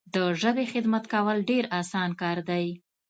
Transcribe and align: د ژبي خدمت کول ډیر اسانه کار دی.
د 0.13 0.15
ژبي 0.41 0.65
خدمت 0.73 1.03
کول 1.13 1.37
ډیر 1.49 1.63
اسانه 1.79 2.15
کار 2.21 2.37
دی. 2.49 2.65